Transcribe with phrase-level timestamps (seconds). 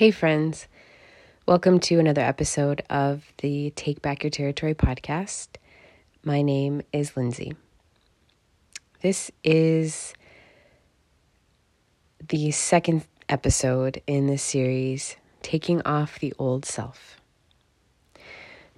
[0.00, 0.66] Hey, friends.
[1.44, 5.48] Welcome to another episode of the Take Back Your Territory podcast.
[6.24, 7.52] My name is Lindsay.
[9.02, 10.14] This is
[12.26, 17.20] the second episode in this series, Taking Off the Old Self.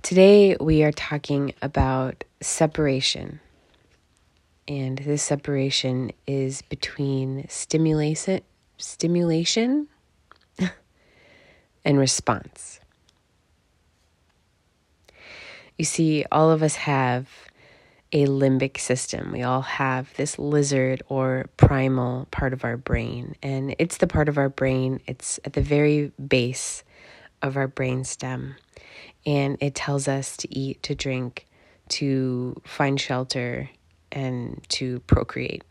[0.02, 3.38] Today, we are talking about separation.
[4.66, 8.40] And this separation is between stimulation,
[8.76, 9.86] stimulation
[11.84, 12.80] and response.
[15.78, 17.28] You see, all of us have
[18.12, 19.32] a limbic system.
[19.32, 24.28] We all have this lizard or primal part of our brain, and it's the part
[24.28, 26.84] of our brain, it's at the very base
[27.40, 28.56] of our brain stem,
[29.24, 31.46] and it tells us to eat, to drink,
[31.88, 33.70] to find shelter,
[34.10, 35.64] and to procreate.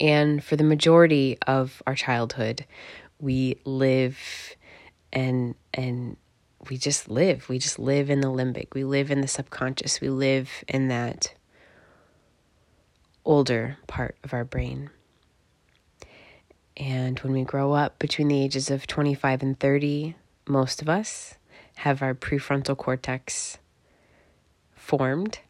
[0.00, 2.64] And for the majority of our childhood,
[3.20, 4.18] we live
[5.12, 6.16] and and
[6.68, 7.48] we just live.
[7.48, 8.74] We just live in the limbic.
[8.74, 10.00] We live in the subconscious.
[10.00, 11.34] We live in that
[13.24, 14.90] older part of our brain.
[16.76, 20.14] And when we grow up between the ages of 25 and 30,
[20.46, 21.36] most of us
[21.76, 23.58] have our prefrontal cortex
[24.74, 25.40] formed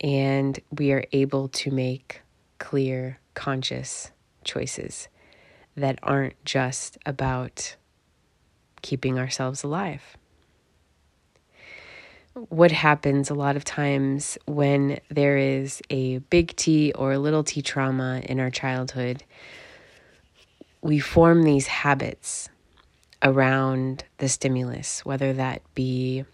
[0.00, 2.20] and we are able to make
[2.58, 4.10] clear, conscious
[4.44, 5.08] choices
[5.78, 7.76] that aren't just about
[8.82, 10.16] keeping ourselves alive.
[12.34, 17.42] What happens a lot of times when there is a big T or a little
[17.42, 19.24] t trauma in our childhood,
[20.80, 22.48] we form these habits
[23.22, 26.24] around the stimulus, whether that be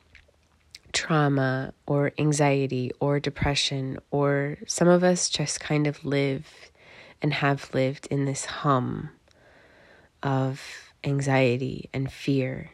[0.93, 6.71] trauma or anxiety or depression, or some of us just kind of live
[7.23, 9.09] and have lived in this hum
[10.25, 12.73] of anxiety and fear.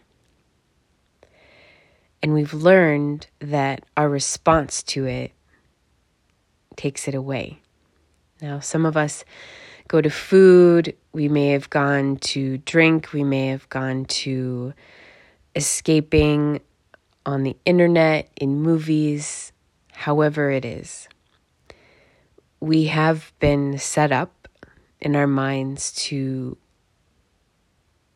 [2.22, 5.32] And we've learned that our response to it
[6.76, 7.60] takes it away.
[8.40, 9.24] Now, some of us
[9.88, 14.72] go to food, we may have gone to drink, we may have gone to
[15.54, 16.60] escaping
[17.26, 19.52] on the internet, in movies,
[19.92, 21.08] however it is.
[22.60, 24.48] We have been set up
[25.00, 26.56] in our minds to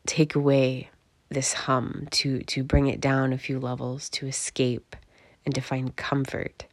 [0.07, 0.91] take away
[1.31, 4.97] this hum, to, to bring it down a few levels, to escape
[5.45, 6.67] and to find comfort.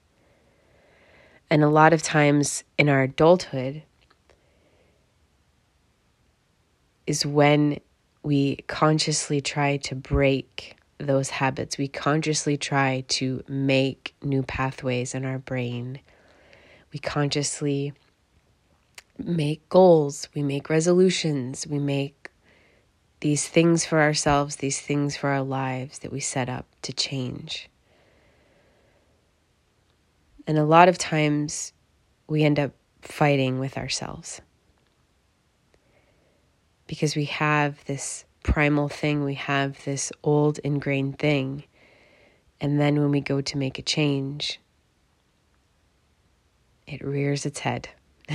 [1.50, 3.84] And a lot of times in our adulthood
[7.08, 7.80] is when
[8.24, 11.78] we consciously try to break those habits.
[11.78, 16.00] We consciously try to make new pathways in our brain.
[16.94, 17.94] We consciously
[19.18, 22.21] make goals, we make resolutions, we make
[23.22, 27.70] these things for ourselves, these things for our lives that we set up to change.
[30.48, 31.72] And a lot of times
[32.28, 32.72] we end up
[33.02, 34.42] fighting with ourselves
[36.88, 41.64] because we have this primal thing, we have this old ingrained thing.
[42.60, 44.60] And then when we go to make a change,
[46.88, 47.88] it rears its head.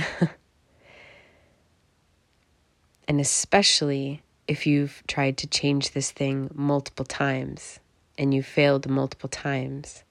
[3.07, 7.79] and especially if you've tried to change this thing multiple times
[8.17, 10.03] and you failed multiple times,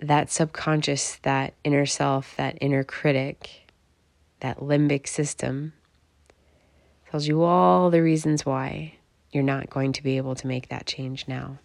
[0.00, 3.70] that subconscious, that inner self, that inner critic,
[4.40, 5.72] that limbic system
[7.10, 8.94] tells you all the reasons why
[9.30, 11.58] you're not going to be able to make that change now.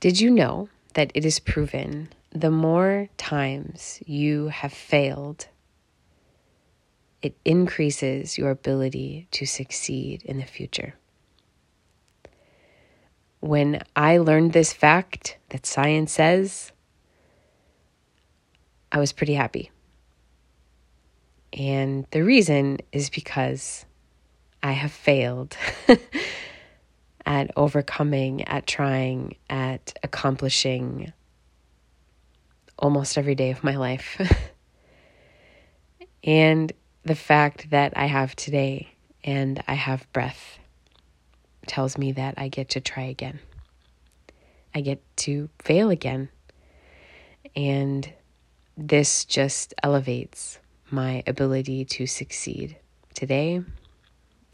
[0.00, 5.46] Did you know that it is proven the more times you have failed
[7.22, 10.94] it increases your ability to succeed in the future.
[13.40, 16.72] When I learned this fact that science says,
[18.92, 19.70] I was pretty happy.
[21.52, 23.84] And the reason is because
[24.62, 25.56] I have failed
[27.26, 31.12] at overcoming, at trying, at accomplishing
[32.78, 34.20] almost every day of my life.
[36.24, 36.72] and
[37.04, 38.88] the fact that I have today
[39.24, 40.58] and I have breath
[41.66, 43.40] tells me that I get to try again.
[44.74, 46.28] I get to fail again.
[47.56, 48.12] And
[48.76, 50.58] this just elevates
[50.90, 52.76] my ability to succeed
[53.14, 53.62] today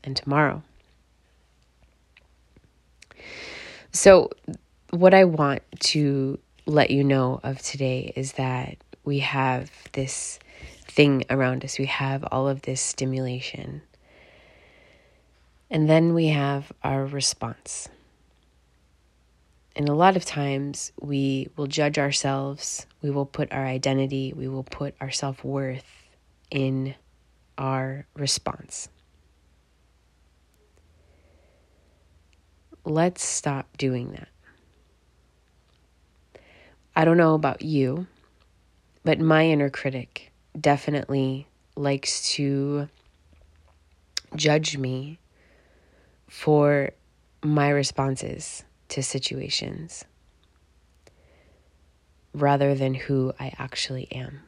[0.04, 0.62] and tomorrow.
[3.92, 4.30] So,
[4.90, 10.38] what I want to let you know of today is that we have this
[10.96, 11.78] thing around us.
[11.78, 13.82] We have all of this stimulation.
[15.70, 17.88] And then we have our response.
[19.76, 24.48] And a lot of times we will judge ourselves, we will put our identity, we
[24.48, 26.08] will put our self worth
[26.50, 26.94] in
[27.58, 28.88] our response.
[32.84, 34.28] Let's stop doing that.
[36.94, 38.06] I don't know about you,
[39.04, 40.25] but my inner critic
[40.58, 42.88] definitely likes to
[44.34, 45.18] judge me
[46.28, 46.90] for
[47.42, 50.04] my responses to situations
[52.34, 54.40] rather than who I actually am.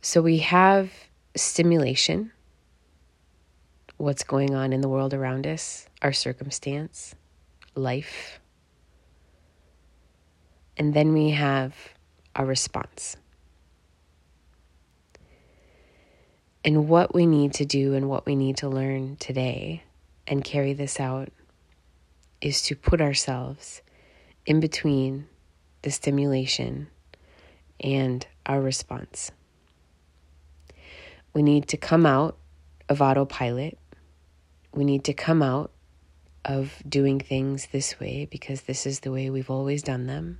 [0.00, 0.90] So we have
[1.34, 2.32] stimulation,
[3.96, 7.14] what's going on in the world around us, our circumstance,
[7.74, 8.38] life.
[10.76, 11.74] And then we have
[12.38, 13.16] our response.
[16.64, 19.82] And what we need to do and what we need to learn today
[20.26, 21.30] and carry this out
[22.40, 23.82] is to put ourselves
[24.46, 25.26] in between
[25.82, 26.88] the stimulation
[27.80, 29.32] and our response.
[31.34, 32.36] We need to come out
[32.88, 33.78] of autopilot.
[34.72, 35.72] We need to come out
[36.44, 40.38] of doing things this way because this is the way we've always done them.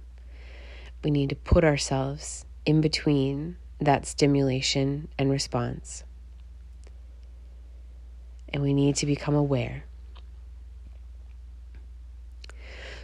[1.02, 6.04] We need to put ourselves in between that stimulation and response.
[8.50, 9.84] And we need to become aware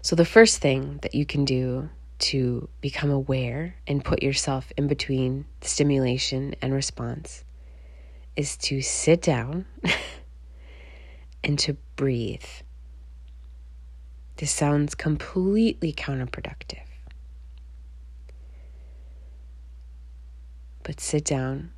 [0.05, 1.89] So, the first thing that you can do
[2.19, 7.43] to become aware and put yourself in between stimulation and response
[8.37, 9.65] is to sit down
[11.43, 12.45] and to breathe.
[14.37, 16.84] This sounds completely counterproductive.
[20.85, 21.73] But sit down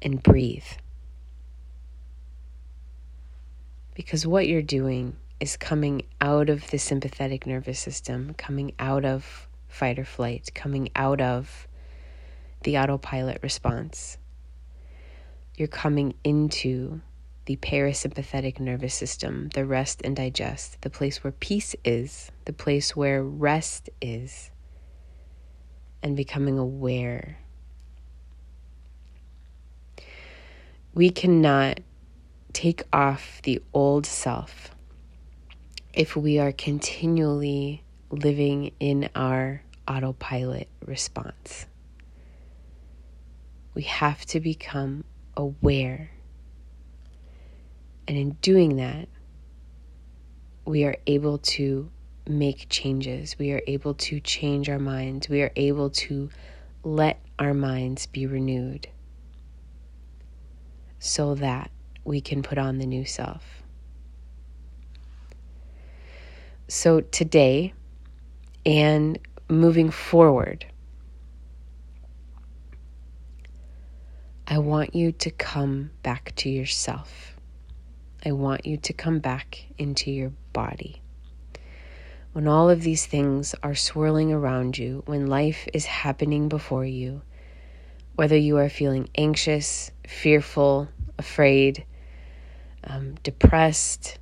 [0.00, 0.62] and breathe.
[3.98, 9.48] because what you're doing is coming out of the sympathetic nervous system, coming out of
[9.66, 11.66] fight or flight, coming out of
[12.62, 14.18] the autopilot response.
[15.56, 17.00] You're coming into
[17.46, 22.94] the parasympathetic nervous system, the rest and digest, the place where peace is, the place
[22.94, 24.52] where rest is,
[26.02, 27.38] and becoming aware.
[30.94, 31.80] We cannot
[32.52, 34.74] take off the old self
[35.92, 41.66] if we are continually living in our autopilot response.
[43.74, 45.04] We have to become
[45.36, 46.10] aware.
[48.06, 49.08] And in doing that,
[50.64, 51.90] we are able to
[52.28, 53.38] make changes.
[53.38, 55.28] We are able to change our minds.
[55.28, 56.30] We are able to
[56.84, 58.88] let our minds be renewed
[60.98, 61.70] so that
[62.04, 63.62] we can put on the new self.
[66.68, 67.72] So today
[68.66, 70.66] and moving forward,
[74.46, 77.36] I want you to come back to yourself.
[78.24, 81.00] I want you to come back into your body.
[82.38, 87.22] When all of these things are swirling around you, when life is happening before you,
[88.14, 90.86] whether you are feeling anxious, fearful,
[91.18, 91.84] afraid,
[92.84, 94.20] um, depressed,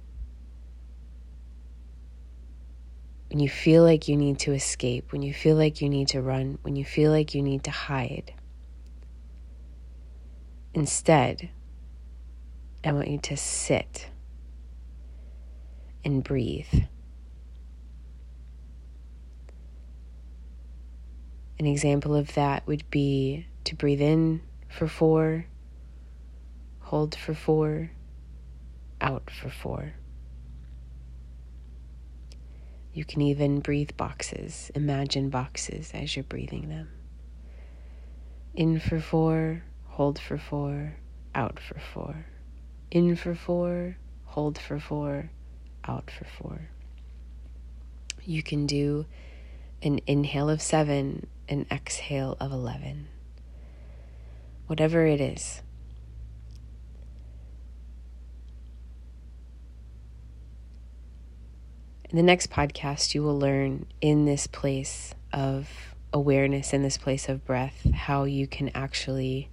[3.28, 6.22] when you feel like you need to escape, when you feel like you need to
[6.22, 8.32] run, when you feel like you need to hide.
[10.72, 11.50] Instead,
[12.82, 14.08] I want you to sit
[16.02, 16.86] and breathe.
[21.58, 25.46] An example of that would be to breathe in for four,
[26.80, 27.90] hold for four,
[29.00, 29.94] out for four.
[32.92, 36.88] You can even breathe boxes, imagine boxes as you're breathing them.
[38.54, 40.96] In for four, hold for four,
[41.34, 42.26] out for four.
[42.90, 45.30] In for four, hold for four,
[45.86, 46.68] out for four.
[48.24, 49.06] You can do
[49.82, 53.08] an inhale of seven, an exhale of 11.
[54.66, 55.62] Whatever it is.
[62.08, 65.68] In the next podcast, you will learn in this place of
[66.12, 69.50] awareness, in this place of breath, how you can actually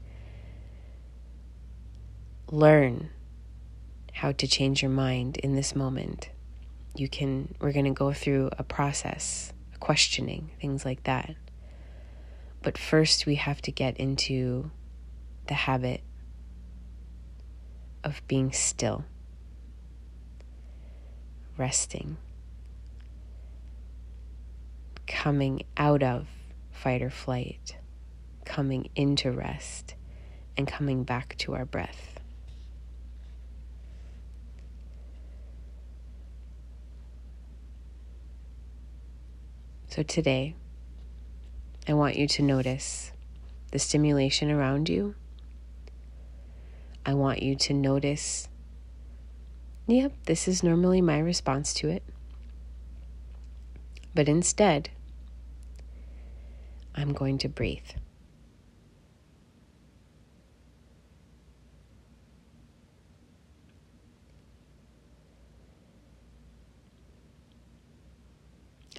[2.51, 3.09] learn
[4.13, 6.29] how to change your mind in this moment.
[6.95, 11.35] You can, we're going to go through a process, questioning, things like that.
[12.63, 14.71] But first, we have to get into
[15.47, 16.01] the habit
[18.05, 19.03] of being still,
[21.57, 22.15] resting,
[25.05, 26.29] coming out of
[26.71, 27.75] fight or flight,
[28.45, 29.95] coming into rest,
[30.55, 32.17] and coming back to our breath.
[39.89, 40.55] So today,
[41.85, 43.11] I want you to notice
[43.71, 45.15] the stimulation around you.
[47.05, 48.47] I want you to notice,
[49.85, 52.03] yep, this is normally my response to it.
[54.15, 54.91] But instead,
[56.95, 57.81] I'm going to breathe.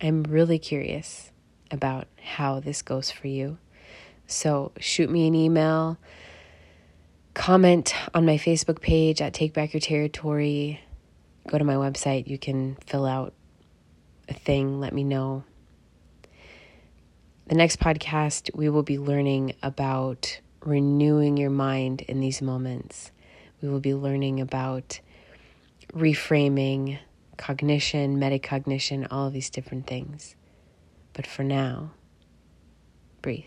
[0.02, 1.30] I'm really curious
[1.70, 3.58] about how this goes for you.
[4.26, 5.98] So shoot me an email,
[7.34, 10.80] comment on my Facebook page at Take Back Your Territory.
[11.48, 12.26] Go to my website.
[12.26, 13.34] You can fill out
[14.28, 15.44] a thing, let me know.
[17.46, 23.10] The next podcast, we will be learning about renewing your mind in these moments.
[23.60, 25.00] We will be learning about
[25.92, 26.98] reframing
[27.36, 30.36] cognition, metacognition, all of these different things.
[31.14, 31.92] But for now,
[33.22, 33.44] breathe.